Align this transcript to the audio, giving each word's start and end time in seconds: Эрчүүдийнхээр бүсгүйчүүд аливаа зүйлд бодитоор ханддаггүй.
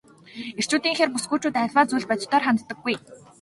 Эрчүүдийнхээр 0.59 1.11
бүсгүйчүүд 1.13 1.55
аливаа 1.61 1.85
зүйлд 1.89 2.09
бодитоор 2.09 2.43
ханддаггүй. 2.45 2.95